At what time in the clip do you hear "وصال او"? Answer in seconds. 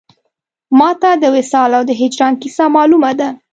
1.35-1.83